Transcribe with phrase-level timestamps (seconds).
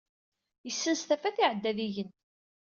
[0.65, 2.09] Yessens tafat, iɛedda ad igen.